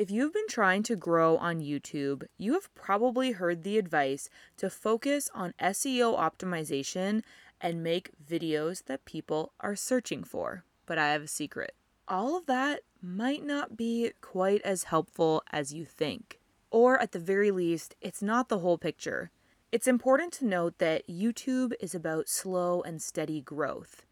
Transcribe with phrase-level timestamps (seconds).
[0.00, 4.70] If you've been trying to grow on YouTube, you have probably heard the advice to
[4.70, 7.22] focus on SEO optimization
[7.60, 10.64] and make videos that people are searching for.
[10.86, 11.74] But I have a secret.
[12.08, 16.40] All of that might not be quite as helpful as you think.
[16.70, 19.30] Or at the very least, it's not the whole picture.
[19.70, 24.06] It's important to note that YouTube is about slow and steady growth.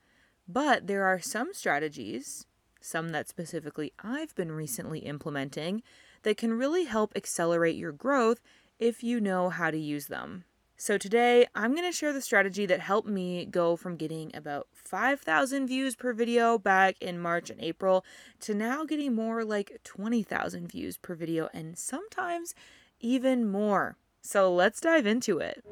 [0.46, 2.44] But there are some strategies,
[2.80, 5.82] some that specifically I've been recently implementing,
[6.22, 8.40] that can really help accelerate your growth
[8.78, 10.44] if you know how to use them.
[10.80, 14.68] So today, I'm going to share the strategy that helped me go from getting about
[14.72, 18.04] 5,000 views per video back in March and April
[18.40, 22.54] to now getting more like 20,000 views per video and sometimes
[23.00, 23.96] even more.
[24.22, 25.64] So let's dive into it.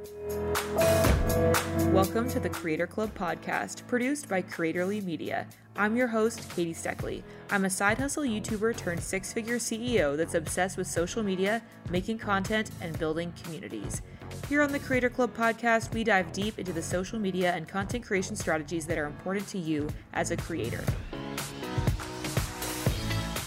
[1.97, 5.47] Welcome to the Creator Club podcast, produced by Creatorly Media.
[5.77, 7.23] I'm your host, Katie Steckly.
[7.49, 12.19] I'm a side hustle YouTuber turned six figure CEO that's obsessed with social media, making
[12.19, 14.03] content, and building communities.
[14.47, 18.05] Here on the Creator Club podcast, we dive deep into the social media and content
[18.05, 20.85] creation strategies that are important to you as a creator.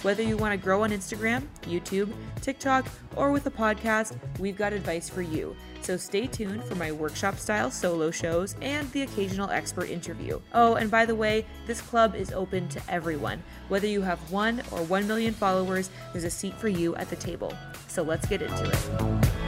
[0.02, 2.86] Whether you want to grow on Instagram, YouTube, TikTok,
[3.18, 5.58] or with a podcast, we've got advice for you.
[5.82, 10.40] So stay tuned for my workshop style solo shows and the occasional expert interview.
[10.54, 13.44] Oh, and by the way, this club is open to everyone.
[13.68, 17.18] Whether you have one or one million followers, there's a seat for you at the
[17.18, 17.54] table.
[17.88, 19.39] So let's get into it.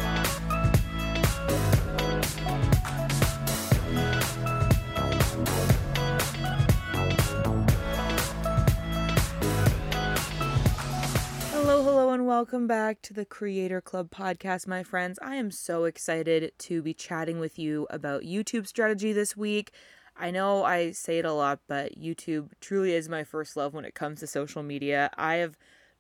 [12.20, 15.18] Welcome back to the Creator Club podcast, my friends.
[15.22, 19.72] I am so excited to be chatting with you about YouTube strategy this week.
[20.18, 23.86] I know I say it a lot, but YouTube truly is my first love when
[23.86, 25.10] it comes to social media.
[25.18, 25.58] I have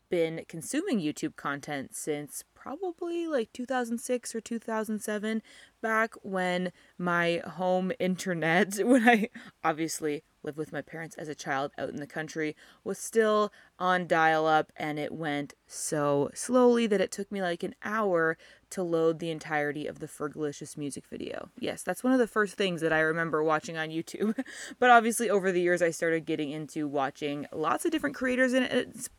[0.09, 5.42] been consuming YouTube content since probably like 2006 or 2007,
[5.81, 9.30] back when my home internet, when I
[9.63, 14.06] obviously lived with my parents as a child out in the country, was still on
[14.06, 18.38] dial up and it went so slowly that it took me like an hour
[18.69, 21.50] to load the entirety of the Fergalicious music video.
[21.59, 24.44] Yes, that's one of the first things that I remember watching on YouTube.
[24.80, 28.66] but obviously, over the years, I started getting into watching lots of different creators and
[28.66, 29.09] it's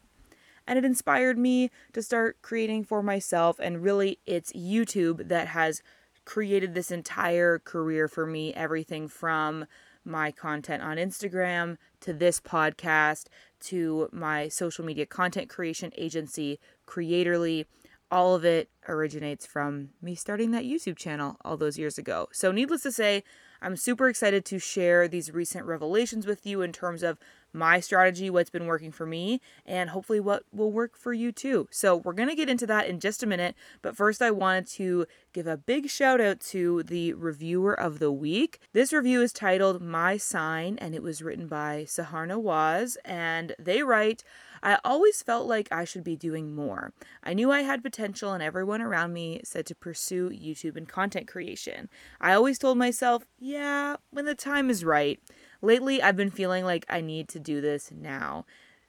[0.67, 3.59] and it inspired me to start creating for myself.
[3.59, 5.83] And really, it's YouTube that has
[6.25, 9.67] created this entire career for me everything from
[10.05, 13.27] my content on Instagram to this podcast
[13.61, 17.67] to my social media content creation agency, Creatorly.
[18.11, 22.29] All of it originates from me starting that YouTube channel all those years ago.
[22.33, 23.25] So, needless to say,
[23.63, 27.19] I'm super excited to share these recent revelations with you in terms of
[27.53, 31.69] my strategy, what's been working for me, and hopefully what will work for you too.
[31.71, 33.55] So, we're going to get into that in just a minute.
[33.81, 38.13] But first, I wanted to give a big shout out to the reviewer of the
[38.13, 38.61] week.
[38.73, 43.83] This review is titled My Sign, and it was written by Saharna Waz, and they
[43.83, 44.25] write,
[44.63, 46.93] I always felt like I should be doing more.
[47.25, 51.27] I knew I had potential, and everyone around me said to pursue YouTube and content
[51.27, 51.89] creation.
[52.21, 55.21] I always told myself, yeah, when the time is right.
[55.65, 58.45] Lately, I've been feeling like I need to do this now.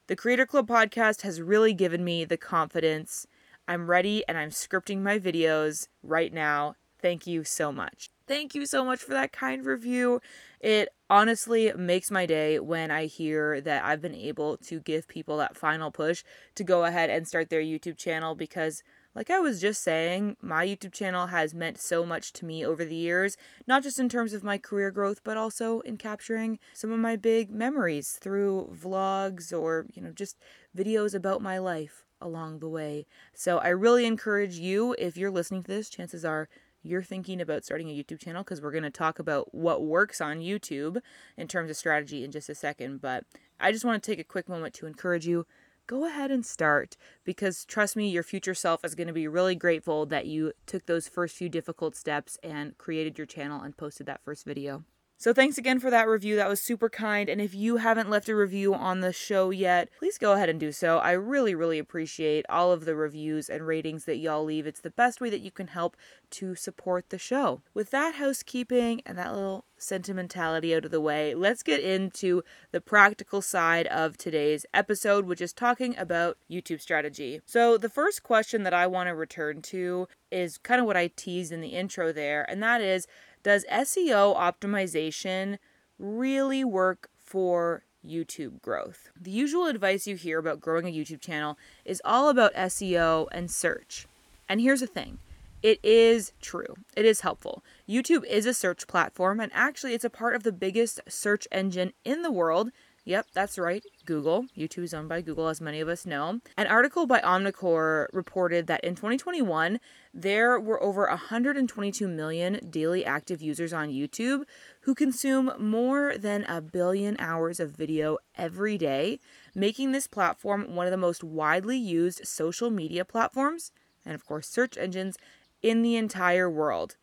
[0.08, 3.28] The Creator Club podcast has really given me the confidence.
[3.68, 6.74] I'm ready and I'm scripting my videos right now.
[7.00, 8.10] Thank you so much.
[8.28, 10.20] Thank you so much for that kind review.
[10.60, 15.38] It honestly makes my day when I hear that I've been able to give people
[15.38, 16.24] that final push
[16.56, 18.82] to go ahead and start their YouTube channel because,
[19.16, 22.84] like I was just saying, my YouTube channel has meant so much to me over
[22.84, 23.38] the years,
[23.68, 27.16] not just in terms of my career growth, but also in capturing some of my
[27.16, 30.38] big memories through vlogs or, you know, just
[30.76, 33.06] videos about my life along the way.
[33.34, 36.50] So I really encourage you, if you're listening to this, chances are
[36.84, 40.20] you're thinking about starting a YouTube channel because we're going to talk about what works
[40.20, 41.00] on YouTube
[41.38, 43.02] in terms of strategy in just a second.
[43.02, 43.24] But
[43.60, 45.46] I just want to take a quick moment to encourage you
[45.88, 49.56] go ahead and start because trust me, your future self is going to be really
[49.56, 54.08] grateful that you took those first few difficult steps and created your channel and posted
[54.08, 54.84] that first video.
[55.18, 56.36] So thanks again for that review.
[56.36, 57.30] That was super kind.
[57.30, 60.60] And if you haven't left a review on the show yet, please go ahead and
[60.60, 60.98] do so.
[60.98, 64.68] I really, really appreciate all of the reviews and ratings that y'all leave.
[64.68, 65.96] It's the best way that you can help
[66.32, 67.62] to support the show.
[67.74, 72.82] With that housekeeping and that little sentimentality out of the way, let's get into the
[72.82, 77.40] practical side of today's episode, which is talking about YouTube strategy.
[77.46, 81.12] So, the first question that I want to return to is kind of what I
[81.16, 83.08] teased in the intro there, and that is
[83.44, 85.58] does SEO optimization
[86.00, 89.12] really work for YouTube growth.
[89.20, 93.50] The usual advice you hear about growing a YouTube channel is all about SEO and
[93.50, 94.08] search.
[94.50, 95.20] And here's the thing
[95.62, 96.76] it is true.
[96.96, 97.64] It is helpful.
[97.88, 101.94] YouTube is a search platform, and actually, it's a part of the biggest search engine
[102.04, 102.72] in the world.
[103.06, 104.46] Yep, that's right, Google.
[104.58, 106.40] YouTube is owned by Google, as many of us know.
[106.56, 109.82] An article by Omnicore reported that in 2021,
[110.14, 114.44] there were over 122 million daily active users on YouTube
[114.82, 119.20] who consume more than a billion hours of video every day,
[119.54, 123.74] making this platform one of the most widely used social media platforms
[124.06, 125.18] and, of course, search engines
[125.62, 126.96] in the entire world.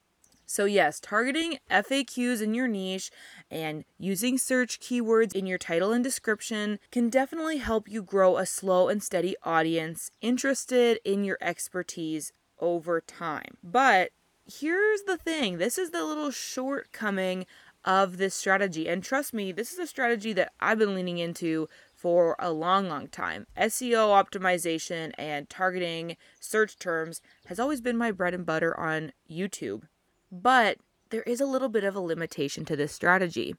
[0.51, 3.13] So, yes, targeting FAQs in your niche
[3.53, 8.45] and using search keywords in your title and description can definitely help you grow a
[8.45, 13.59] slow and steady audience interested in your expertise over time.
[13.63, 14.11] But
[14.45, 17.47] here's the thing this is the little shortcoming
[17.85, 18.89] of this strategy.
[18.89, 22.89] And trust me, this is a strategy that I've been leaning into for a long,
[22.89, 23.47] long time.
[23.57, 29.85] SEO optimization and targeting search terms has always been my bread and butter on YouTube.
[30.31, 30.79] But
[31.11, 33.55] there is a little bit of a limitation to this strategy.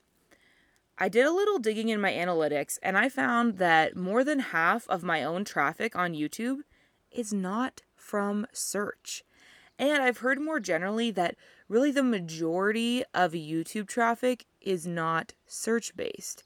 [0.97, 4.87] I did a little digging in my analytics and I found that more than half
[4.87, 6.59] of my own traffic on YouTube
[7.11, 9.23] is not from search.
[9.79, 11.35] And I've heard more generally that
[11.67, 16.43] really the majority of YouTube traffic is not search based.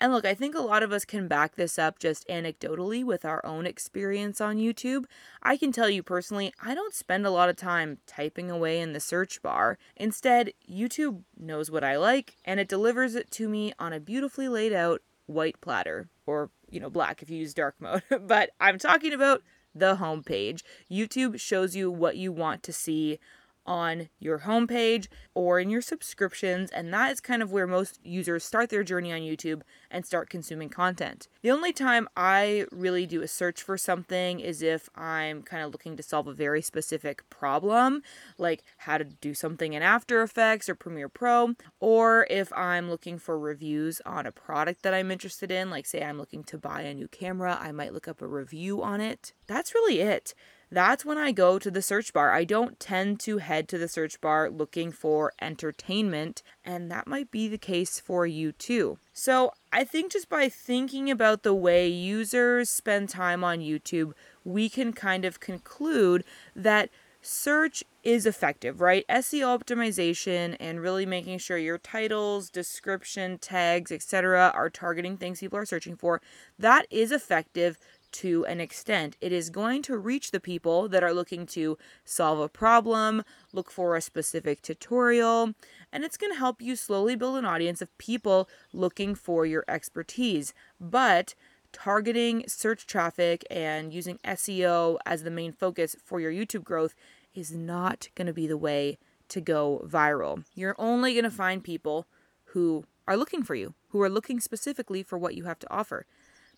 [0.00, 3.24] And look, I think a lot of us can back this up just anecdotally with
[3.24, 5.04] our own experience on YouTube.
[5.42, 8.92] I can tell you personally, I don't spend a lot of time typing away in
[8.92, 9.78] the search bar.
[9.96, 14.48] Instead, YouTube knows what I like and it delivers it to me on a beautifully
[14.48, 18.02] laid out white platter or, you know, black if you use dark mode.
[18.20, 19.42] but I'm talking about
[19.74, 20.62] the homepage.
[20.90, 23.18] YouTube shows you what you want to see
[23.66, 28.44] on your homepage or in your subscriptions, and that is kind of where most users
[28.44, 31.28] start their journey on YouTube and start consuming content.
[31.42, 35.72] The only time I really do a search for something is if I'm kind of
[35.72, 38.02] looking to solve a very specific problem,
[38.38, 43.18] like how to do something in After Effects or Premiere Pro, or if I'm looking
[43.18, 46.82] for reviews on a product that I'm interested in, like say I'm looking to buy
[46.82, 49.32] a new camera, I might look up a review on it.
[49.46, 50.34] That's really it
[50.74, 52.32] that's when I go to the search bar.
[52.32, 57.30] I don't tend to head to the search bar looking for entertainment, and that might
[57.30, 58.98] be the case for you too.
[59.12, 64.12] So, I think just by thinking about the way users spend time on YouTube,
[64.44, 66.24] we can kind of conclude
[66.54, 66.90] that
[67.24, 69.04] search is effective, right?
[69.08, 74.52] SEO optimization and really making sure your titles, description, tags, etc.
[74.54, 76.20] are targeting things people are searching for.
[76.58, 77.78] That is effective
[78.14, 79.16] to an extent.
[79.20, 83.70] It is going to reach the people that are looking to solve a problem, look
[83.70, 85.52] for a specific tutorial,
[85.92, 89.64] and it's going to help you slowly build an audience of people looking for your
[89.68, 90.54] expertise.
[90.80, 91.34] But
[91.72, 96.94] targeting search traffic and using SEO as the main focus for your YouTube growth
[97.34, 98.96] is not going to be the way
[99.28, 100.44] to go viral.
[100.54, 102.06] You're only going to find people
[102.46, 106.06] who are looking for you, who are looking specifically for what you have to offer.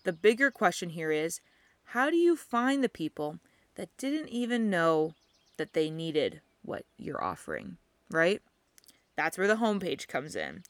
[0.07, 1.41] The bigger question here is
[1.87, 3.39] how do you find the people
[3.75, 5.15] that didn't even know
[5.57, 7.75] that they needed what you're offering,
[8.09, 8.41] right?
[9.17, 10.63] That's where the homepage comes in.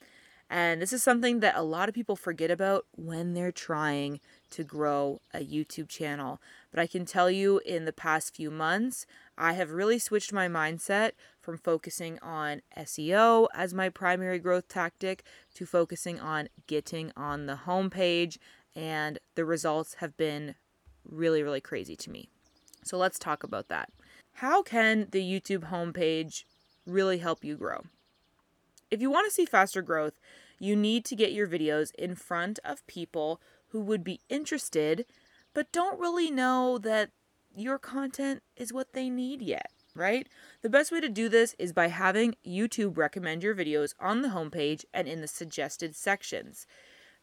[0.49, 4.63] And this is something that a lot of people forget about when they're trying to
[4.63, 6.41] grow a YouTube channel.
[6.71, 9.05] But I can tell you in the past few months,
[9.37, 15.23] I have really switched my mindset from focusing on SEO as my primary growth tactic
[15.53, 18.39] to focusing on getting on the homepage
[18.77, 20.55] and the results have been
[21.03, 22.29] really, really crazy to me.
[22.83, 23.89] So let's talk about that.
[24.33, 26.43] How can the YouTube homepage
[26.85, 27.81] really help you grow?
[28.91, 30.19] If you want to see faster growth,
[30.59, 35.05] you need to get your videos in front of people who would be interested
[35.53, 37.09] but don't really know that
[37.55, 40.27] your content is what they need yet, right?
[40.61, 44.27] The best way to do this is by having YouTube recommend your videos on the
[44.29, 46.67] homepage and in the suggested sections.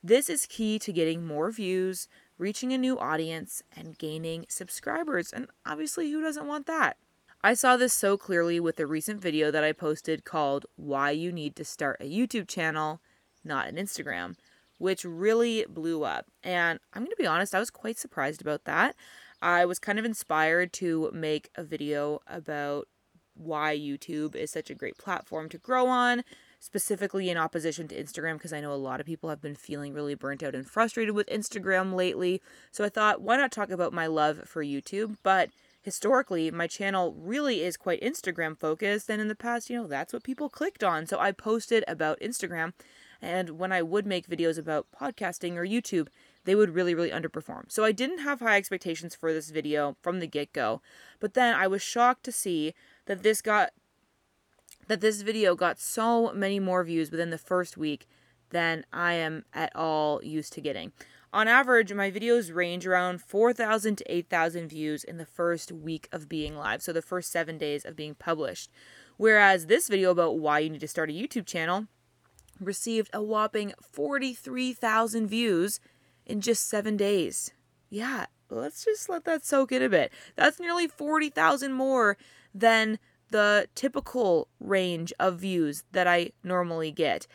[0.07, 5.33] This is key to getting more views, reaching a new audience, and gaining subscribers.
[5.33, 6.99] And obviously, who doesn't want that?
[7.43, 11.33] I saw this so clearly with a recent video that I posted called Why You
[11.33, 13.01] Need to Start a YouTube Channel,
[13.43, 14.37] Not an Instagram,
[14.77, 16.27] which really blew up.
[16.43, 18.97] And I'm going to be honest, I was quite surprised about that.
[19.41, 22.89] I was kind of inspired to make a video about
[23.33, 26.25] why YouTube is such a great platform to grow on,
[26.65, 29.93] specifically in opposition to Instagram because I know a lot of people have been feeling
[29.93, 32.41] really burnt out and frustrated with Instagram lately.
[32.73, 35.19] So I thought, why not talk about my love for YouTube?
[35.23, 35.51] But
[35.83, 40.15] historically, my channel really is quite Instagram focused, and in the past, you know, that's
[40.15, 41.07] what people clicked on.
[41.07, 42.73] So I posted about Instagram.
[43.21, 46.09] And when I would make videos about podcasting or YouTube,
[46.47, 47.71] they would really, really underperform.
[47.71, 50.81] So I didn't have high expectations for this video from the get go.
[51.21, 52.73] But then I was shocked to see
[53.05, 53.73] that this got
[54.89, 58.07] that this video got so many more views within the first week
[58.51, 60.93] than I am at all used to getting.
[61.33, 66.29] On average, my videos range around 4,000 to 8,000 views in the first week of
[66.29, 68.71] being live, so the first seven days of being published.
[69.17, 71.89] Whereas this video about why you need to start a YouTube channel
[72.61, 75.81] received a whopping 43,000 views
[76.25, 77.51] in just seven days.
[77.91, 80.13] Yeah, let's just let that soak in a bit.
[80.37, 82.17] That's nearly 40,000 more
[82.55, 82.99] than
[83.31, 87.27] the typical range of views that I normally get.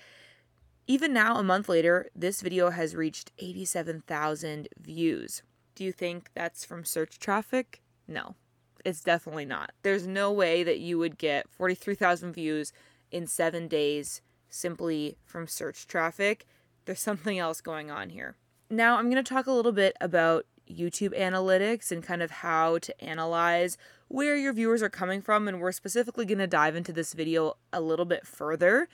[0.88, 5.44] Even now, a month later, this video has reached 87,000 views.
[5.76, 7.82] Do you think that's from search traffic?
[8.08, 8.36] No,
[8.84, 9.72] it's definitely not.
[9.84, 12.74] There's no way that you would get 43,000 views
[13.12, 16.46] in seven days simply from search traffic.
[16.86, 18.36] There's something else going on here.
[18.70, 22.78] Now, I'm going to talk a little bit about YouTube analytics and kind of how
[22.80, 23.78] to analyze
[24.10, 25.48] where your viewers are coming from.
[25.48, 28.90] And we're specifically going to dive into this video a little bit further.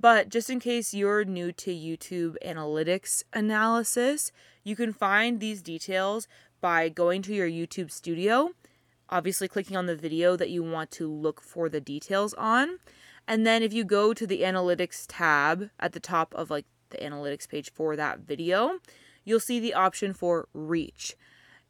[0.00, 4.30] But just in case you're new to YouTube analytics analysis,
[4.62, 6.28] you can find these details
[6.60, 8.50] by going to your YouTube studio,
[9.08, 12.78] obviously clicking on the video that you want to look for the details on.
[13.26, 16.98] And then if you go to the analytics tab at the top of like the
[16.98, 18.78] analytics page for that video,
[19.24, 21.16] you'll see the option for reach.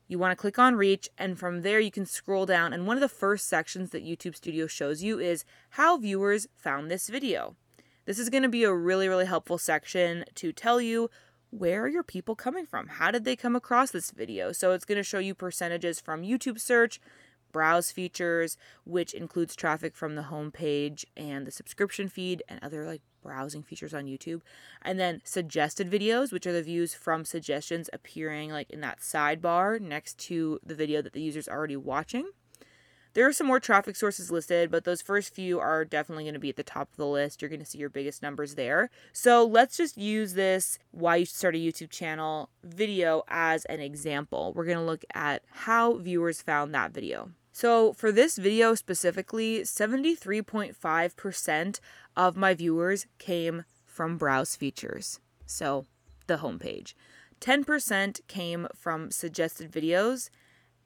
[0.08, 2.72] You want to click on reach, and from there you can scroll down.
[2.72, 6.90] And one of the first sections that YouTube Studio shows you is how viewers found
[6.90, 7.56] this video.
[8.06, 11.10] This is going to be a really, really helpful section to tell you
[11.50, 12.88] where are your people coming from?
[12.88, 14.50] How did they come across this video?
[14.52, 17.00] So it's going to show you percentages from YouTube search,
[17.52, 22.87] browse features, which includes traffic from the home page and the subscription feed and other
[22.87, 24.40] like browsing features on YouTube.
[24.83, 29.81] And then suggested videos, which are the views from suggestions appearing like in that sidebar
[29.81, 32.31] next to the video that the user's already watching.
[33.14, 36.40] There are some more traffic sources listed, but those first few are definitely going to
[36.40, 37.40] be at the top of the list.
[37.40, 38.90] You're going to see your biggest numbers there.
[39.12, 43.81] So let's just use this why you should start a YouTube channel video as an
[43.81, 44.52] example.
[44.55, 47.31] We're going to look at how viewers found that video.
[47.60, 51.80] So, for this video specifically, 73.5%
[52.16, 55.18] of my viewers came from browse features.
[55.44, 55.84] So,
[56.28, 56.94] the homepage.
[57.40, 60.30] 10% came from suggested videos,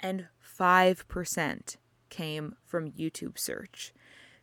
[0.00, 1.76] and 5%
[2.08, 3.92] came from YouTube search.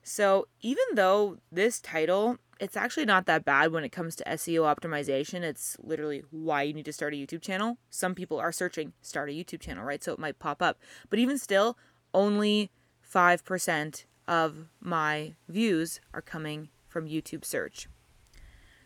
[0.03, 4.71] So, even though this title, it's actually not that bad when it comes to SEO
[4.71, 5.41] optimization.
[5.41, 7.79] It's literally why you need to start a YouTube channel.
[7.89, 10.03] Some people are searching start a YouTube channel, right?
[10.03, 10.77] So it might pop up.
[11.09, 11.75] But even still,
[12.13, 12.71] only
[13.11, 17.87] 5% of my views are coming from YouTube search.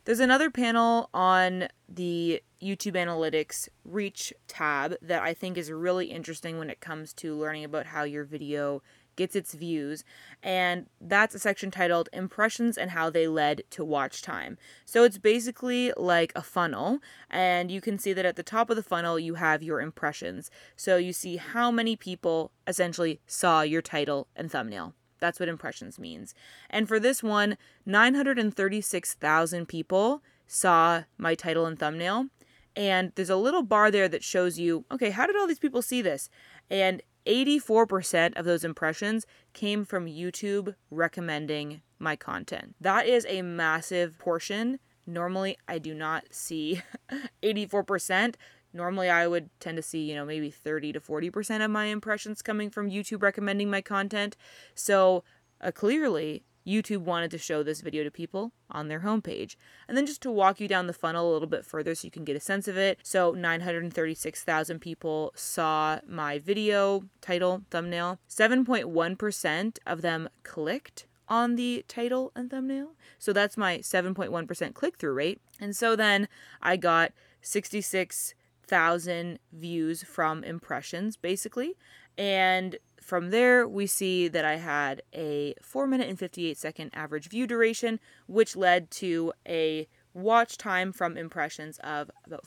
[0.06, 6.60] There's another panel on the YouTube Analytics Reach tab that I think is really interesting
[6.60, 8.82] when it comes to learning about how your video
[9.15, 10.03] gets its views,
[10.41, 14.58] and that's a section titled Impressions and How They Led to Watch Time.
[14.86, 18.75] So it's basically like a funnel, and you can see that at the top of
[18.75, 20.50] the funnel you have your impressions.
[20.75, 24.93] So you see how many people essentially saw your title and thumbnail.
[25.20, 26.34] That's what impressions means.
[26.70, 32.27] And for this one, 936,000 people saw my title and thumbnail.
[32.75, 35.82] And there's a little bar there that shows you, okay, how did all these people
[35.82, 36.29] see this?
[36.70, 42.75] And 84% of those impressions came from YouTube recommending my content.
[42.82, 44.80] That is a massive portion.
[45.06, 46.82] Normally, I do not see
[47.44, 48.36] 84%.
[48.74, 52.42] Normally, I would tend to see, you know, maybe 30 to 40% of my impressions
[52.42, 54.36] coming from YouTube recommending my content.
[54.74, 55.24] So,
[55.62, 59.55] uh, clearly, YouTube wanted to show this video to people on their homepage.
[59.88, 62.12] And then just to walk you down the funnel a little bit further so you
[62.12, 63.00] can get a sense of it.
[63.03, 68.20] So 936,000 people saw my video title, thumbnail.
[68.29, 72.91] 7.1% of them clicked on the title and thumbnail.
[73.20, 75.41] So that's my 7.1% click through rate.
[75.60, 76.27] And so then
[76.62, 81.75] I got 66,000 views from impressions basically.
[82.17, 87.27] And from there, we see that I had a 4 minute and 58 second average
[87.27, 92.45] view duration, which led to a watch time from impressions of about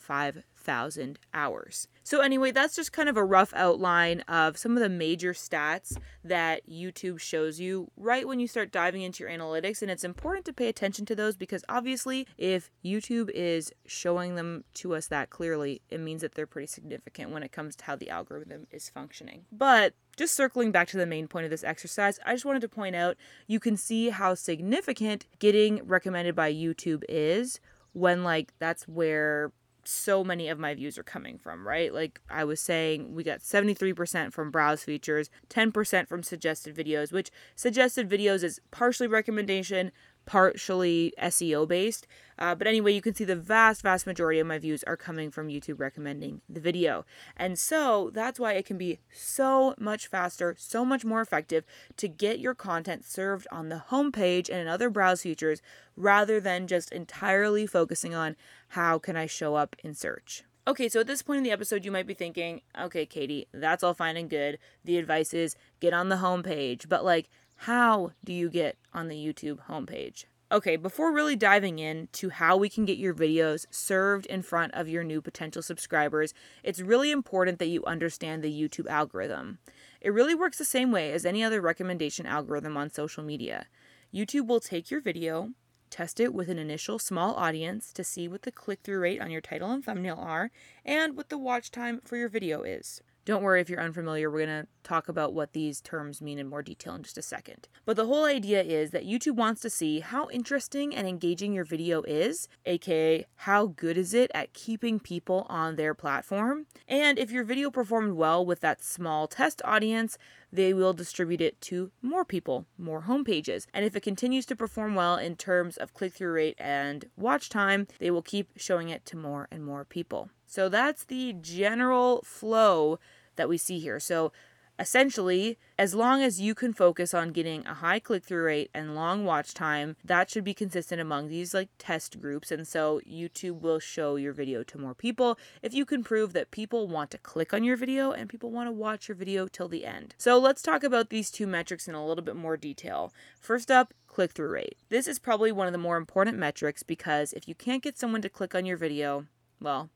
[0.67, 1.87] 5,000 hours.
[2.03, 5.97] So, anyway, that's just kind of a rough outline of some of the major stats
[6.23, 9.81] that YouTube shows you right when you start diving into your analytics.
[9.81, 14.65] And it's important to pay attention to those because obviously, if YouTube is showing them
[14.75, 17.95] to us that clearly, it means that they're pretty significant when it comes to how
[17.95, 19.45] the algorithm is functioning.
[19.51, 22.69] But just circling back to the main point of this exercise, I just wanted to
[22.69, 23.15] point out
[23.47, 27.59] you can see how significant getting recommended by YouTube is
[27.93, 29.51] when like that's where
[29.87, 31.93] so many of my views are coming from, right?
[31.93, 37.31] Like I was saying, we got 73% from browse features, 10% from suggested videos, which
[37.55, 39.91] suggested videos is partially recommendation,
[40.27, 42.05] partially SEO based.
[42.37, 45.31] Uh, but anyway, you can see the vast, vast majority of my views are coming
[45.31, 47.03] from YouTube recommending the video.
[47.35, 51.65] And so that's why it can be so much faster, so much more effective
[51.95, 55.63] to get your content served on the homepage and in other browse features
[55.95, 58.35] rather than just entirely focusing on
[58.69, 60.43] how can I show up in search.
[60.67, 63.83] Okay, so at this point in the episode, you might be thinking, okay, Katie, that's
[63.83, 64.59] all fine and good.
[64.83, 67.29] The advice is get on the homepage, but like,
[67.61, 70.25] how do you get on the YouTube homepage?
[70.49, 74.73] Okay, before really diving in to how we can get your videos served in front
[74.73, 76.33] of your new potential subscribers,
[76.63, 79.57] it's really important that you understand the YouTube algorithm.
[79.99, 83.65] It really works the same way as any other recommendation algorithm on social media.
[84.13, 85.49] YouTube will take your video,
[85.89, 89.31] test it with an initial small audience to see what the click through rate on
[89.31, 90.51] your title and thumbnail are,
[90.85, 93.01] and what the watch time for your video is.
[93.27, 96.47] Don't worry if you're unfamiliar, we're going to talk about what these terms mean in
[96.47, 97.67] more detail in just a second.
[97.85, 101.65] But the whole idea is that YouTube wants to see how interesting and engaging your
[101.65, 106.67] video is, aka how good is it at keeping people on their platform.
[106.87, 110.17] And if your video performed well with that small test audience,
[110.49, 113.65] they will distribute it to more people, more homepages.
[113.73, 117.49] And if it continues to perform well in terms of click through rate and watch
[117.49, 120.29] time, they will keep showing it to more and more people.
[120.49, 122.99] So that's the general flow
[123.37, 123.99] that we see here.
[123.99, 124.31] So
[124.79, 128.95] essentially, as long as you can focus on getting a high click through rate and
[128.95, 132.51] long watch time, that should be consistent among these like test groups.
[132.51, 136.51] And so YouTube will show your video to more people if you can prove that
[136.51, 139.67] people want to click on your video and people want to watch your video till
[139.67, 140.15] the end.
[140.17, 143.13] So let's talk about these two metrics in a little bit more detail.
[143.39, 144.77] First up, click through rate.
[144.89, 148.21] This is probably one of the more important metrics because if you can't get someone
[148.21, 149.25] to click on your video,
[149.59, 149.89] well,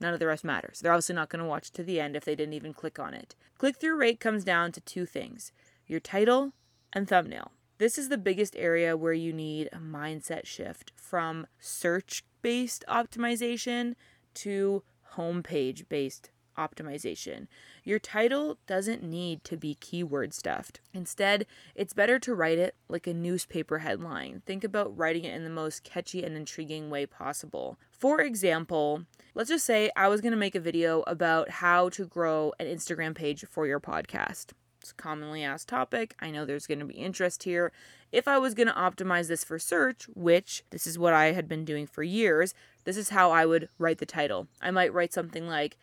[0.00, 0.80] None of the rest matters.
[0.80, 3.14] They're obviously not going to watch to the end if they didn't even click on
[3.14, 3.34] it.
[3.56, 5.52] Click through rate comes down to two things
[5.86, 6.52] your title
[6.92, 7.52] and thumbnail.
[7.78, 13.94] This is the biggest area where you need a mindset shift from search based optimization
[14.34, 14.82] to
[15.14, 17.46] homepage based optimization.
[17.84, 20.80] Your title doesn't need to be keyword stuffed.
[20.92, 24.42] Instead, it's better to write it like a newspaper headline.
[24.44, 27.78] Think about writing it in the most catchy and intriguing way possible.
[27.90, 32.06] For example, let's just say I was going to make a video about how to
[32.06, 34.52] grow an Instagram page for your podcast.
[34.80, 36.14] It's a commonly asked topic.
[36.20, 37.72] I know there's going to be interest here.
[38.12, 41.48] If I was going to optimize this for search, which this is what I had
[41.48, 44.48] been doing for years, this is how I would write the title.
[44.62, 45.76] I might write something like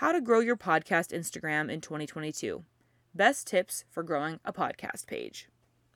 [0.00, 2.64] how to Grow Your Podcast Instagram in 2022.
[3.14, 5.50] Best Tips for Growing a Podcast Page.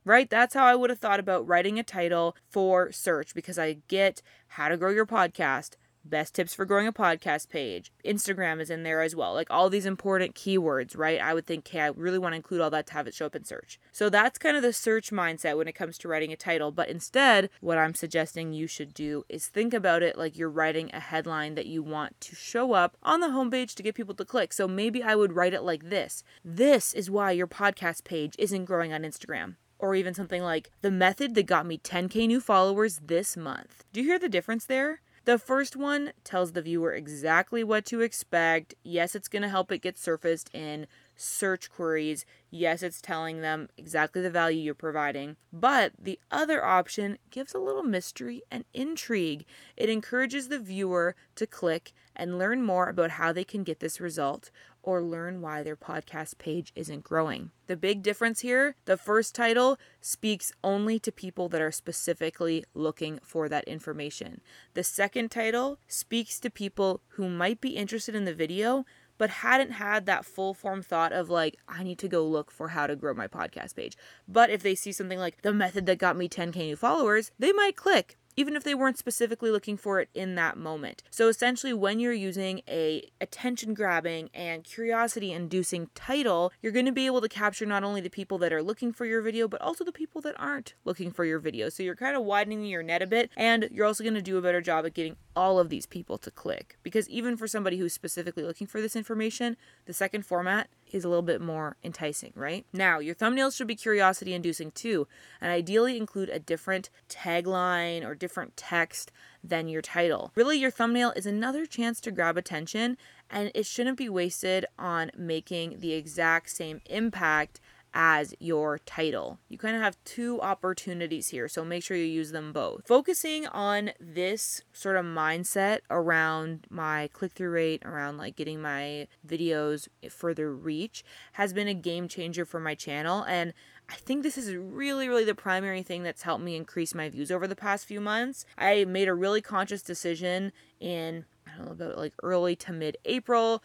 [0.05, 0.29] Right?
[0.29, 4.21] That's how I would have thought about writing a title for search because I get
[4.49, 7.93] how to grow your podcast, best tips for growing a podcast page.
[8.05, 9.35] Instagram is in there as well.
[9.35, 11.21] Like all these important keywords, right?
[11.21, 13.27] I would think, hey, I really want to include all that to have it show
[13.27, 13.79] up in search.
[13.93, 16.71] So that's kind of the search mindset when it comes to writing a title.
[16.73, 20.91] But instead, what I'm suggesting you should do is think about it like you're writing
[20.93, 24.25] a headline that you want to show up on the homepage to get people to
[24.25, 24.53] click.
[24.53, 28.65] So maybe I would write it like this This is why your podcast page isn't
[28.65, 33.01] growing on Instagram or even something like the method that got me 10k new followers
[33.05, 33.85] this month.
[33.93, 35.01] Do you hear the difference there?
[35.25, 38.75] The first one tells the viewer exactly what to expect.
[38.83, 42.27] Yes, it's going to help it get surfaced in search queries.
[42.51, 45.37] Yes, it's telling them exactly the value you're providing.
[45.51, 49.47] But the other option gives a little mystery and intrigue.
[49.79, 54.01] It encourages the viewer to click and learn more about how they can get this
[54.01, 54.51] result
[54.85, 57.51] or learn why their podcast page isn't growing.
[57.67, 63.19] The big difference here the first title speaks only to people that are specifically looking
[63.23, 64.43] for that information.
[64.75, 68.85] The second title speaks to people who might be interested in the video
[69.17, 72.69] but hadn't had that full form thought of like, I need to go look for
[72.69, 73.97] how to grow my podcast page.
[74.27, 77.53] But if they see something like the method that got me 10k new followers, they
[77.53, 81.03] might click even if they weren't specifically looking for it in that moment.
[81.11, 86.93] So essentially when you're using a attention grabbing and curiosity inducing title, you're going to
[86.93, 89.61] be able to capture not only the people that are looking for your video but
[89.61, 91.69] also the people that aren't looking for your video.
[91.69, 94.39] So you're kind of widening your net a bit and you're also going to do
[94.39, 97.77] a better job at getting all of these people to click because even for somebody
[97.79, 102.33] who's specifically looking for this information, the second format is a little bit more enticing,
[102.37, 102.65] right?
[102.73, 105.09] Now, your thumbnails should be curiosity inducing too,
[105.41, 109.11] and ideally include a different tagline or different text
[109.43, 110.31] than your title.
[110.37, 112.97] Really, your thumbnail is another chance to grab attention,
[113.29, 117.61] and it shouldn't be wasted on making the exact same impact
[117.95, 119.39] as your title.
[119.49, 122.87] You kind of have two opportunities here, so make sure you use them both.
[122.87, 129.07] Focusing on this sort of mindset around my click through rate, around like getting my
[129.27, 131.05] videos further reach,
[131.35, 133.25] has been a game changer for my channel.
[133.25, 133.55] And
[133.89, 137.31] I think this is really, really the primary thing that's helped me increase my views
[137.31, 138.45] over the past few months.
[138.59, 142.97] I made a really conscious decision in, I don't know, about like early to mid
[143.05, 143.63] April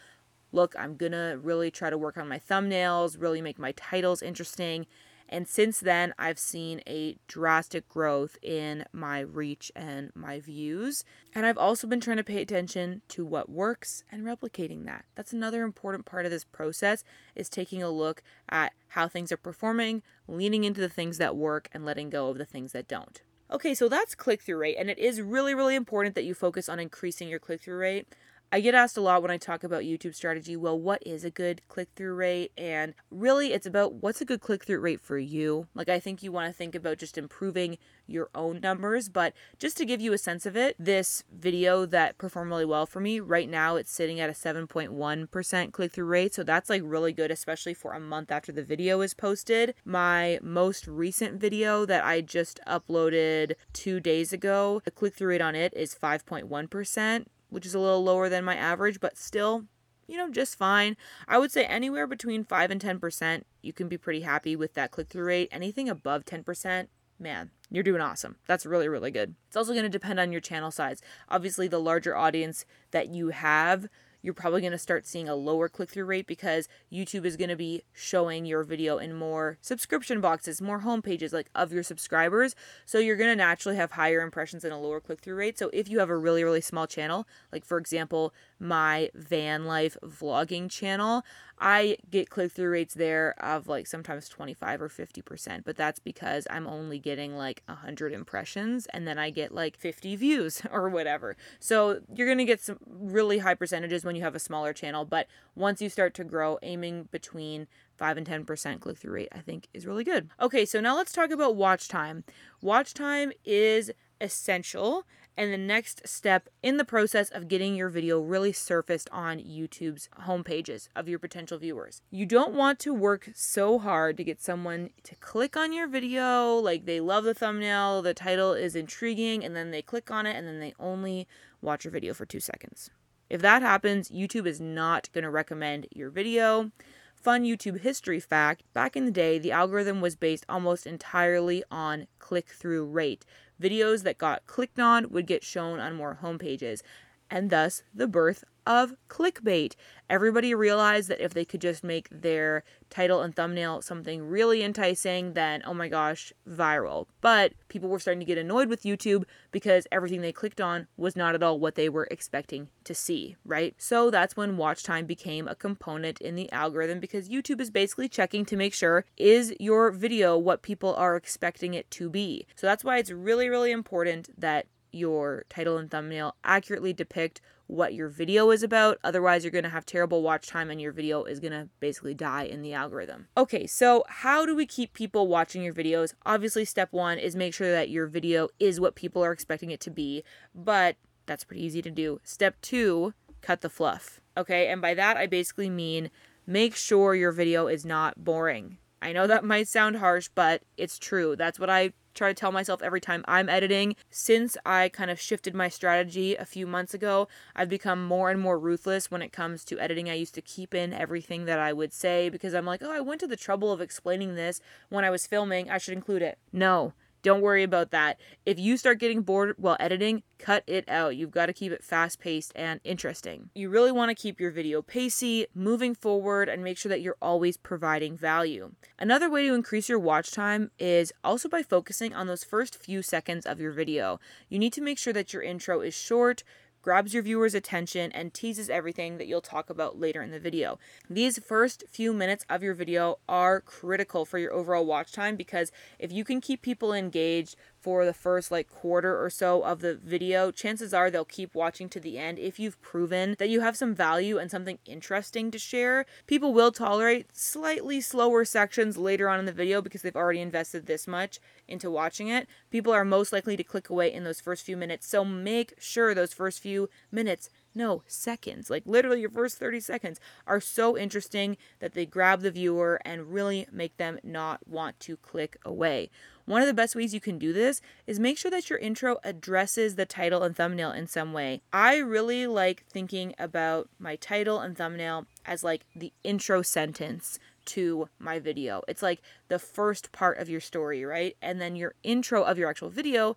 [0.51, 4.85] look, I'm gonna really try to work on my thumbnails, really make my titles interesting.
[5.31, 11.05] And since then, I've seen a drastic growth in my reach and my views.
[11.35, 15.05] And I've also been trying to pay attention to what works and replicating that.
[15.15, 17.03] That's another important part of this process
[17.35, 21.69] is taking a look at how things are performing, leaning into the things that work
[21.71, 23.21] and letting go of the things that don't.
[23.51, 26.69] Okay, so that's click through rate, and it is really, really important that you focus
[26.69, 28.07] on increasing your click through rate.
[28.51, 31.29] I get asked a lot when I talk about YouTube strategy, well, what is a
[31.29, 32.51] good click through rate?
[32.57, 35.67] And really, it's about what's a good click through rate for you.
[35.75, 39.77] Like, I think you want to think about just improving your own numbers, but just
[39.77, 43.19] to give you a sense of it, this video that performed really well for me,
[43.19, 46.33] right now it's sitting at a 7.1% click through rate.
[46.33, 49.75] So that's like really good, especially for a month after the video is posted.
[49.85, 55.41] My most recent video that I just uploaded two days ago, the click through rate
[55.41, 59.65] on it is 5.1% which is a little lower than my average, but still,
[60.07, 60.95] you know, just fine.
[61.27, 64.91] I would say anywhere between 5 and 10%, you can be pretty happy with that
[64.91, 65.49] click through rate.
[65.51, 66.87] Anything above 10%,
[67.19, 68.37] man, you're doing awesome.
[68.47, 69.35] That's really, really good.
[69.47, 71.01] It's also going to depend on your channel size.
[71.27, 73.87] Obviously, the larger audience that you have,
[74.21, 77.49] you're probably going to start seeing a lower click through rate because YouTube is going
[77.49, 81.83] to be showing your video in more subscription boxes, more home pages like of your
[81.83, 82.55] subscribers.
[82.85, 85.57] So you're going to naturally have higher impressions and a lower click through rate.
[85.57, 89.97] So if you have a really, really small channel, like for example, my van life
[90.03, 91.23] vlogging channel,
[91.61, 96.47] I get click through rates there of like sometimes 25 or 50%, but that's because
[96.49, 101.35] I'm only getting like 100 impressions and then I get like 50 views or whatever.
[101.59, 105.05] So you're going to get some really high percentages when you have a smaller channel,
[105.05, 107.67] but once you start to grow, aiming between
[107.97, 110.29] 5 and 10% click through rate, I think is really good.
[110.39, 112.23] Okay, so now let's talk about watch time.
[112.61, 113.91] Watch time is
[114.21, 115.05] essential
[115.39, 120.09] and the next step in the process of getting your video really surfaced on YouTube's
[120.27, 122.01] homepages of your potential viewers.
[122.11, 126.55] You don't want to work so hard to get someone to click on your video,
[126.55, 130.35] like they love the thumbnail, the title is intriguing, and then they click on it
[130.35, 131.25] and then they only
[131.61, 132.89] watch your video for two seconds.
[133.29, 136.71] If that happens, YouTube is not going to recommend your video.
[137.15, 142.07] Fun YouTube history fact back in the day, the algorithm was based almost entirely on
[142.17, 143.25] click through rate.
[143.61, 146.81] Videos that got clicked on would get shown on more homepages,
[147.29, 149.73] and thus the birth of clickbait.
[150.11, 155.33] Everybody realized that if they could just make their title and thumbnail something really enticing,
[155.33, 157.07] then oh my gosh, viral.
[157.19, 161.15] But people were starting to get annoyed with YouTube because everything they clicked on was
[161.15, 163.73] not at all what they were expecting to see, right?
[163.79, 168.07] So that's when watch time became a component in the algorithm because YouTube is basically
[168.07, 172.45] checking to make sure is your video what people are expecting it to be.
[172.55, 177.93] So that's why it's really, really important that your title and thumbnail accurately depict what
[177.93, 178.97] your video is about.
[179.03, 182.15] Otherwise, you're going to have terrible watch time and your video is going to basically
[182.15, 183.27] die in the algorithm.
[183.37, 186.15] Okay, so how do we keep people watching your videos?
[186.25, 189.79] Obviously, step one is make sure that your video is what people are expecting it
[189.81, 190.23] to be,
[190.55, 190.95] but
[191.27, 192.19] that's pretty easy to do.
[192.23, 194.19] Step two, cut the fluff.
[194.35, 196.09] Okay, and by that, I basically mean
[196.47, 198.79] make sure your video is not boring.
[199.01, 201.35] I know that might sound harsh, but it's true.
[201.35, 203.95] That's what I try to tell myself every time I'm editing.
[204.09, 208.41] Since I kind of shifted my strategy a few months ago, I've become more and
[208.41, 210.09] more ruthless when it comes to editing.
[210.09, 212.99] I used to keep in everything that I would say because I'm like, oh, I
[212.99, 214.59] went to the trouble of explaining this
[214.89, 215.69] when I was filming.
[215.69, 216.37] I should include it.
[216.51, 218.19] No, don't worry about that.
[218.45, 221.17] If you start getting bored while editing, cut it out.
[221.17, 223.49] You've got to keep it fast paced and interesting.
[223.53, 227.17] You really want to keep your video pacey, moving forward, and make sure that you're
[227.21, 228.71] always providing value.
[228.97, 233.01] Another way to increase your watch time is also by focusing on those first few
[233.01, 234.19] seconds of your video.
[234.47, 236.43] You need to make sure that your intro is short,
[236.81, 240.79] grabs your viewer's attention, and teases everything that you'll talk about later in the video.
[241.09, 245.71] These first few minutes of your video are critical for your overall watch time because
[245.97, 249.95] if you can keep people engaged for the first like quarter or so of the
[249.95, 252.39] video, chances are they'll keep watching to the end.
[252.39, 256.71] If you've proven that you have some value and something interesting to share, people will
[256.71, 261.39] tolerate slightly slower sections later on in the video because they've already invested this much
[261.67, 262.47] into watching it.
[262.69, 265.07] People are most likely to click away in those first few minutes.
[265.07, 268.69] So make sure those first few minutes No, seconds.
[268.69, 273.31] Like literally your first 30 seconds are so interesting that they grab the viewer and
[273.31, 276.09] really make them not want to click away.
[276.49, 279.19] One of the best ways you can do this is make sure that your intro
[279.23, 281.61] addresses the title and thumbnail in some way.
[281.71, 288.09] I really like thinking about my title and thumbnail as like the intro sentence to
[288.17, 288.81] my video.
[288.87, 291.37] It's like the first part of your story, right?
[291.39, 293.35] And then your intro of your actual video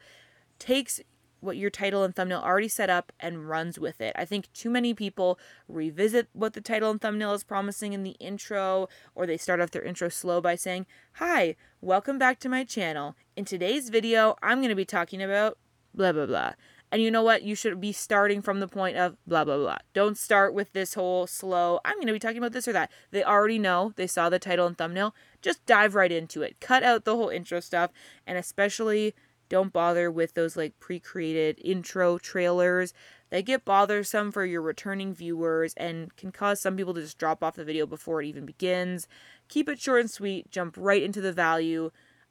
[0.59, 0.98] takes
[1.43, 4.13] what your title and thumbnail already set up and runs with it.
[4.17, 8.17] I think too many people revisit what the title and thumbnail is promising in the
[8.21, 12.65] intro, or they start off their intro slow by saying, Hi, welcome back to my
[12.65, 13.17] channel.
[13.37, 15.59] In today's video, I'm going to be talking about
[15.93, 16.53] blah, blah, blah.
[16.93, 17.43] And you know what?
[17.43, 19.79] You should be starting from the point of blah, blah, blah.
[19.95, 22.93] Don't start with this whole slow, I'm going to be talking about this or that.
[23.11, 25.15] They already know, they saw the title and thumbnail.
[25.41, 26.61] Just dive right into it.
[26.61, 27.91] Cut out the whole intro stuff,
[28.27, 29.15] and especially
[29.53, 32.95] don't bother with those like pre created intro trailers.
[33.29, 37.45] They get bothersome for your returning viewers and can cause some people to just drop
[37.45, 39.07] off the video before it even begins.
[39.49, 41.91] Keep it short and sweet, jump right into the value.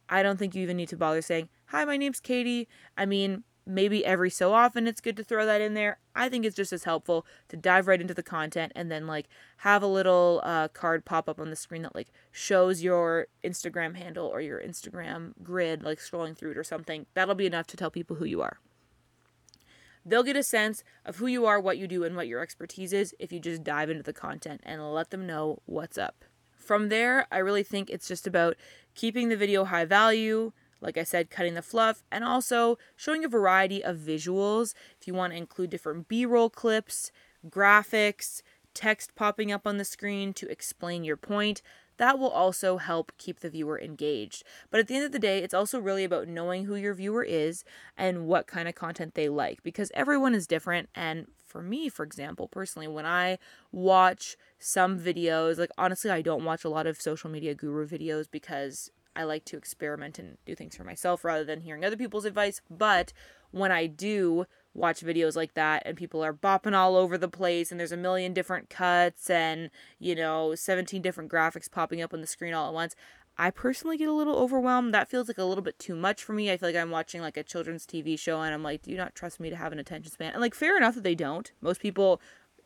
[0.10, 2.67] I don't think you even need to bother saying, Hi, my name's Katie.
[2.97, 5.99] I mean, maybe every so often it's good to throw that in there.
[6.15, 9.27] I think it's just as helpful to dive right into the content and then like
[9.57, 13.95] have a little uh, card pop up on the screen that like shows your Instagram
[13.95, 17.05] handle or your Instagram grid, like scrolling through it or something.
[17.13, 18.60] That'll be enough to tell people who you are.
[20.05, 22.91] They'll get a sense of who you are, what you do, and what your expertise
[22.91, 26.25] is if you just dive into the content and let them know what's up.
[26.57, 28.55] From there, I really think it's just about
[28.95, 33.29] keeping the video high value, like I said, cutting the fluff, and also showing a
[33.29, 34.73] variety of visuals.
[34.99, 37.11] If you want to include different B roll clips,
[37.47, 38.41] graphics,
[38.73, 41.61] text popping up on the screen to explain your point,
[41.97, 44.43] that will also help keep the viewer engaged.
[44.71, 47.23] But at the end of the day, it's also really about knowing who your viewer
[47.23, 47.63] is
[47.95, 50.89] and what kind of content they like because everyone is different.
[50.95, 53.37] And for me, for example, personally, when I
[53.71, 58.25] watch some videos, like honestly, I don't watch a lot of social media guru videos
[58.31, 62.26] because I like to experiment and do things for myself rather than hearing other people's
[62.26, 62.62] advice.
[62.69, 63.13] But
[63.52, 67.71] when I do watch videos like that and people are bopping all over the place
[67.71, 69.69] and there's a million different cuts and,
[70.00, 72.95] you know, 17 different graphics popping up on the screen all at once,
[73.38, 74.93] I personally get a little overwhelmed.
[74.93, 76.52] That feels like a little bit too much for me.
[76.52, 78.97] I feel like I'm watching like a children's TV show and I'm like, do you
[78.97, 80.34] not trust me to have an attention span?
[80.34, 81.52] And like, fair enough that they don't.
[81.62, 82.21] Most people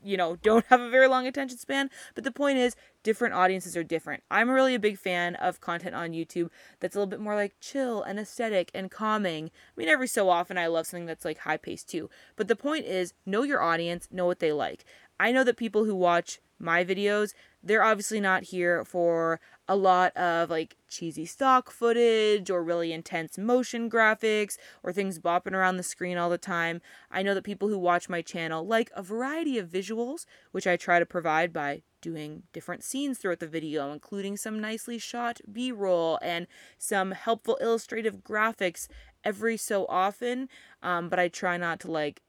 [0.06, 1.90] you know, don't have a very long attention span.
[2.14, 4.24] But the point is, different audiences are different.
[4.32, 7.56] I'm really a big fan of content on YouTube that's a little bit more like
[7.60, 9.46] chill and aesthetic and calming.
[9.46, 12.10] I mean, every so often I love something that's like high paced too.
[12.36, 14.86] But the point is, know your audience, know what they like.
[15.20, 20.16] I know that people who watch my videos, they're obviously not here for a lot
[20.16, 25.84] of like cheesy stock footage or really intense motion graphics or things bopping around the
[25.84, 26.82] screen all the time.
[27.10, 30.78] I know that people who watch my channel like a variety of visuals, which I
[30.78, 35.72] try to provide by doing different scenes throughout the video, including some nicely shot B
[35.72, 36.46] roll and
[36.78, 38.88] some helpful illustrative graphics
[39.24, 40.48] every so often.
[40.84, 42.22] Um, but I try not to like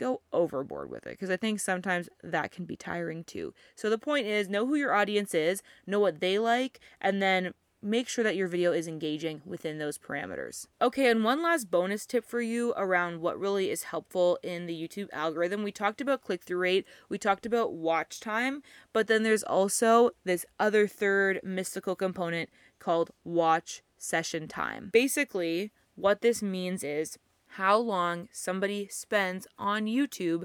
[0.00, 3.52] go overboard with it because I think sometimes that can be tiring too.
[3.76, 7.52] So the point is know who your audience is, know what they like, and then
[7.82, 10.66] make sure that your video is engaging within those parameters.
[10.80, 14.88] Okay, and one last bonus tip for you around what really is helpful in the
[14.88, 15.62] YouTube algorithm.
[15.62, 20.10] We talked about click through rate, we talked about watch time, but then there's also
[20.24, 24.90] this other third mystical component called watch session time.
[24.92, 27.18] Basically, what this means is
[27.54, 30.44] how long somebody spends on YouTube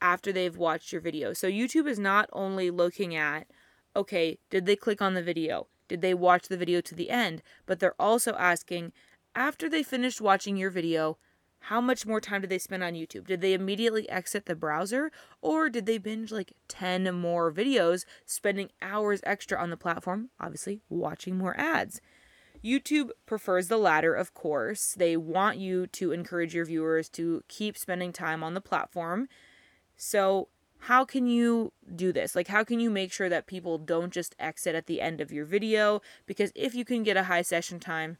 [0.00, 1.32] after they've watched your video.
[1.32, 3.48] So YouTube is not only looking at,
[3.94, 5.66] okay, did they click on the video?
[5.88, 7.42] Did they watch the video to the end?
[7.64, 8.92] But they're also asking,
[9.34, 11.18] after they finished watching your video,
[11.60, 13.26] how much more time did they spend on YouTube?
[13.26, 18.70] Did they immediately exit the browser or did they binge like 10 more videos, spending
[18.80, 22.00] hours extra on the platform, obviously watching more ads?
[22.64, 24.94] YouTube prefers the latter, of course.
[24.94, 29.28] They want you to encourage your viewers to keep spending time on the platform.
[29.96, 30.48] So,
[30.80, 32.36] how can you do this?
[32.36, 35.32] Like, how can you make sure that people don't just exit at the end of
[35.32, 36.02] your video?
[36.26, 38.18] Because if you can get a high session time,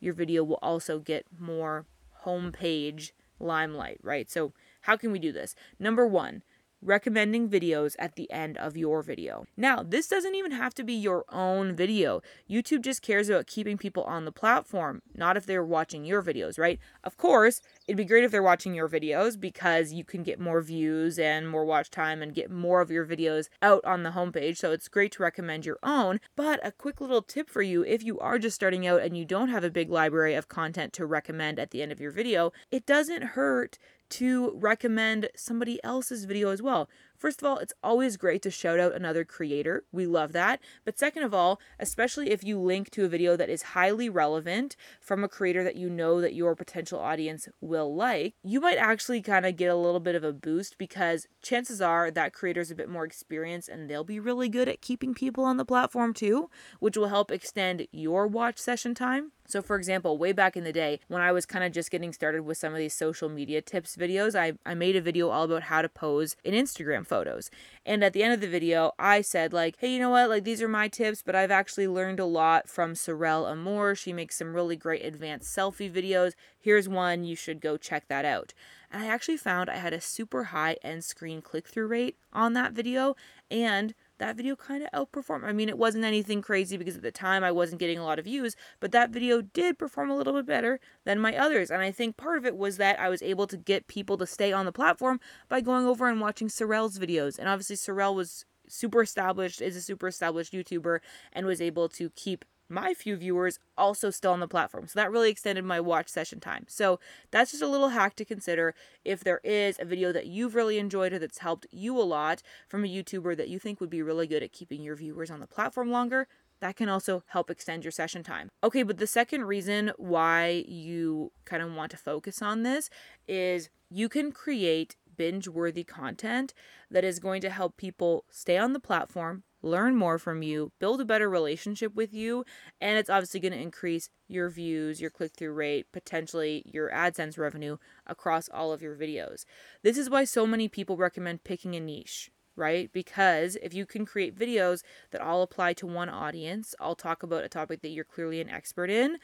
[0.00, 1.86] your video will also get more
[2.24, 4.30] homepage limelight, right?
[4.30, 5.54] So, how can we do this?
[5.78, 6.42] Number one,
[6.82, 9.46] recommending videos at the end of your video.
[9.56, 12.22] Now, this doesn't even have to be your own video.
[12.48, 16.58] YouTube just cares about keeping people on the platform, not if they're watching your videos,
[16.58, 16.78] right?
[17.04, 20.60] Of course, it'd be great if they're watching your videos because you can get more
[20.60, 24.58] views and more watch time and get more of your videos out on the homepage.
[24.58, 26.20] So it's great to recommend your own.
[26.36, 29.24] But a quick little tip for you if you are just starting out and you
[29.24, 32.52] don't have a big library of content to recommend at the end of your video,
[32.70, 33.78] it doesn't hurt
[34.10, 36.88] to recommend somebody else's video as well.
[37.18, 39.82] First of all, it's always great to shout out another creator.
[39.90, 40.60] We love that.
[40.84, 44.76] But second of all, especially if you link to a video that is highly relevant
[45.00, 49.20] from a creator that you know that your potential audience will like, you might actually
[49.20, 52.76] kind of get a little bit of a boost because chances are that creator's a
[52.76, 56.48] bit more experienced and they'll be really good at keeping people on the platform too,
[56.78, 59.32] which will help extend your watch session time.
[59.48, 62.12] So, for example, way back in the day, when I was kind of just getting
[62.12, 65.44] started with some of these social media tips videos, I, I made a video all
[65.44, 67.50] about how to pose in Instagram photos.
[67.84, 70.28] And at the end of the video, I said, like, hey, you know what?
[70.28, 73.94] Like, these are my tips, but I've actually learned a lot from Sorelle Amore.
[73.94, 76.34] She makes some really great advanced selfie videos.
[76.58, 77.24] Here's one.
[77.24, 78.52] You should go check that out.
[78.90, 82.52] And I actually found I had a super high end screen click through rate on
[82.54, 83.16] that video.
[83.50, 85.44] And that video kind of outperformed.
[85.44, 88.18] I mean, it wasn't anything crazy because at the time I wasn't getting a lot
[88.18, 91.70] of views, but that video did perform a little bit better than my others.
[91.70, 94.26] And I think part of it was that I was able to get people to
[94.26, 97.38] stay on the platform by going over and watching Sorelle's videos.
[97.38, 101.00] And obviously, Sorelle was super established, is a super established YouTuber,
[101.32, 104.86] and was able to keep my few viewers also still on the platform.
[104.86, 106.64] So that really extended my watch session time.
[106.68, 107.00] So
[107.30, 110.78] that's just a little hack to consider if there is a video that you've really
[110.78, 114.02] enjoyed or that's helped you a lot from a YouTuber that you think would be
[114.02, 116.28] really good at keeping your viewers on the platform longer.
[116.60, 118.50] That can also help extend your session time.
[118.64, 122.90] Okay, but the second reason why you kind of want to focus on this
[123.28, 126.54] is you can create binge worthy content
[126.90, 131.00] that is going to help people stay on the platform, learn more from you, build
[131.00, 132.44] a better relationship with you,
[132.80, 137.38] and it's obviously going to increase your views, your click through rate, potentially your AdSense
[137.38, 139.44] revenue across all of your videos.
[139.82, 142.30] This is why so many people recommend picking a niche.
[142.56, 142.92] Right?
[142.92, 147.44] Because if you can create videos that all apply to one audience, all talk about
[147.44, 149.18] a topic that you're clearly an expert in,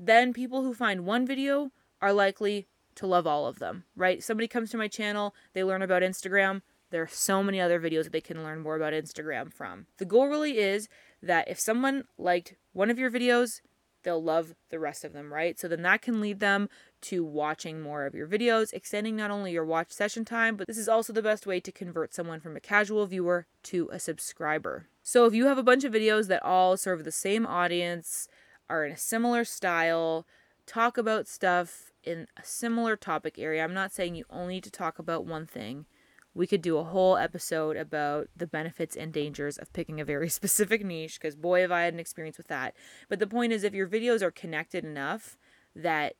[0.00, 2.66] then people who find one video are likely
[2.96, 4.20] to love all of them, right?
[4.20, 8.04] Somebody comes to my channel, they learn about Instagram, there are so many other videos
[8.04, 9.86] that they can learn more about Instagram from.
[9.98, 10.88] The goal really is
[11.22, 13.60] that if someone liked one of your videos,
[14.02, 15.58] they'll love the rest of them, right?
[15.58, 16.68] So then that can lead them
[17.02, 20.78] to watching more of your videos, extending not only your watch session time, but this
[20.78, 24.86] is also the best way to convert someone from a casual viewer to a subscriber.
[25.02, 28.28] So if you have a bunch of videos that all serve the same audience,
[28.68, 30.26] are in a similar style,
[30.66, 34.70] talk about stuff in a similar topic area, I'm not saying you only need to
[34.70, 35.86] talk about one thing
[36.34, 40.28] we could do a whole episode about the benefits and dangers of picking a very
[40.40, 42.74] specific niche because boy have i had an experience with that.
[43.08, 45.38] But the point is if your videos are connected enough
[45.74, 46.14] that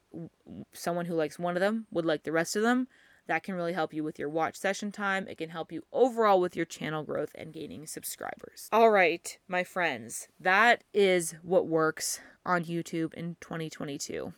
[0.72, 2.88] someone who likes one of them would like the rest of them
[3.27, 5.29] that can really help you with your watch session time.
[5.29, 8.68] It can help you overall with your channel growth and gaining subscribers.
[8.72, 14.33] All right my friends that is what works on youtube in 2022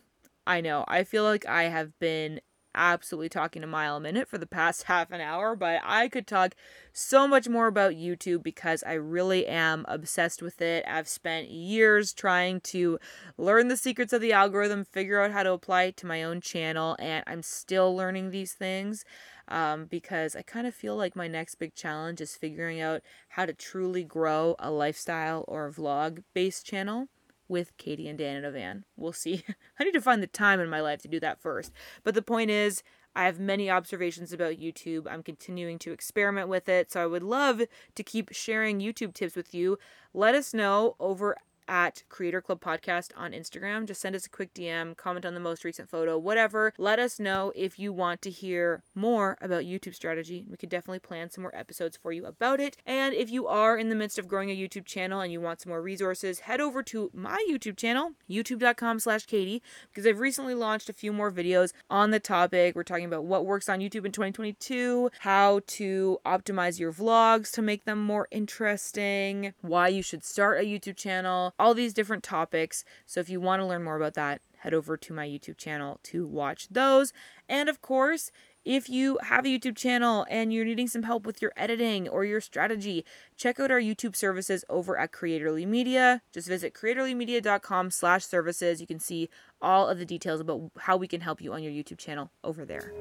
[0.47, 0.85] I know.
[0.87, 2.41] I feel like I have been
[2.75, 6.27] absolutely talking a mile a minute for the past half an hour, but I could
[6.27, 6.55] talk
[6.93, 10.85] so much more about YouTube because I really am obsessed with it.
[10.87, 12.99] I've spent years trying to
[13.37, 16.41] learn the secrets of the algorithm, figure out how to apply it to my own
[16.41, 19.05] channel, and I'm still learning these things.
[19.47, 23.45] Um, because I kind of feel like my next big challenge is figuring out how
[23.45, 27.09] to truly grow a lifestyle or vlog based channel
[27.47, 28.85] with Katie and Dan in a van.
[28.95, 29.43] We'll see.
[29.79, 31.71] I need to find the time in my life to do that first.
[32.03, 32.83] But the point is,
[33.15, 35.07] I have many observations about YouTube.
[35.09, 36.91] I'm continuing to experiment with it.
[36.91, 37.61] So I would love
[37.95, 39.77] to keep sharing YouTube tips with you.
[40.13, 43.85] Let us know over at Creator Club Podcast on Instagram.
[43.85, 46.73] Just send us a quick DM, comment on the most recent photo, whatever.
[46.77, 50.45] Let us know if you want to hear more about YouTube strategy.
[50.49, 52.77] We could definitely plan some more episodes for you about it.
[52.85, 55.61] And if you are in the midst of growing a YouTube channel and you want
[55.61, 60.53] some more resources, head over to my YouTube channel, youtube.com slash Katie, because I've recently
[60.53, 62.75] launched a few more videos on the topic.
[62.75, 67.61] We're talking about what works on YouTube in 2022, how to optimize your vlogs to
[67.61, 72.83] make them more interesting, why you should start a YouTube channel, all these different topics.
[73.05, 75.99] So if you want to learn more about that, head over to my YouTube channel
[76.03, 77.13] to watch those.
[77.47, 78.31] And of course,
[78.65, 82.25] if you have a YouTube channel and you're needing some help with your editing or
[82.25, 83.05] your strategy,
[83.37, 86.21] check out our YouTube services over at Creatorly Media.
[86.31, 88.81] Just visit creatorlymedia.com slash services.
[88.81, 89.29] You can see
[89.61, 92.65] all of the details about how we can help you on your YouTube channel over
[92.65, 92.93] there.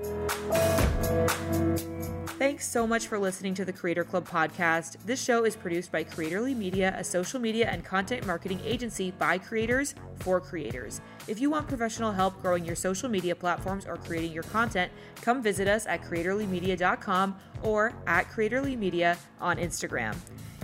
[2.38, 4.96] Thanks so much for listening to the Creator Club podcast.
[5.04, 9.38] This show is produced by Creatorly Media, a social media and content marketing agency by
[9.38, 11.00] creators for creators.
[11.28, 15.42] If you want professional help growing your social media platforms or creating your content, come
[15.42, 20.14] visit us at creatorlymedia.com or at Creatorly Media on Instagram.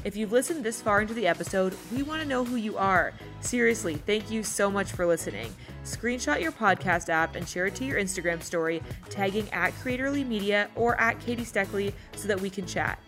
[0.03, 3.13] If you've listened this far into the episode, we want to know who you are.
[3.41, 5.55] Seriously, thank you so much for listening.
[5.85, 10.71] screenshot your podcast app and share it to your Instagram story, tagging at Creatorly Media
[10.75, 12.99] or at Katie Steckly so that we can chat.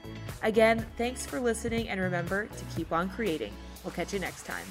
[0.43, 3.53] Again, thanks for listening and remember to keep on creating.
[3.85, 4.67] We'll catch you next time.